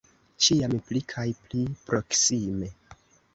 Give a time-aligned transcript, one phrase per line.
[0.45, 2.73] Ĉiam pli kaj pli proksime.